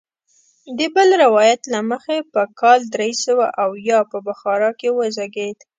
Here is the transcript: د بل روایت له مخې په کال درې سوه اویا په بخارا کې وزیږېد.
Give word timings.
د 0.77 0.79
بل 0.95 1.09
روایت 1.23 1.61
له 1.73 1.79
مخې 1.91 2.17
په 2.33 2.41
کال 2.59 2.79
درې 2.95 3.11
سوه 3.25 3.45
اویا 3.65 3.99
په 4.11 4.17
بخارا 4.27 4.71
کې 4.79 4.89
وزیږېد. 4.97 5.57